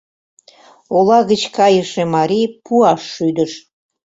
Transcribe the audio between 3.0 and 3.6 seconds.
шӱдыш...